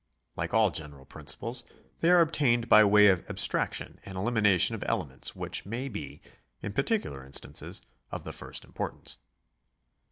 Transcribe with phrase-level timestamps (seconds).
[0.35, 1.63] Like all general principles
[1.99, 6.23] they are obtained by way of abstraction and elimination of elements which may be,
[6.63, 9.19] in particular instances, of the first importance.